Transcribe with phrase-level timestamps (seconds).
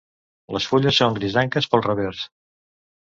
[0.55, 2.25] Les fulles son grisenques pel revers.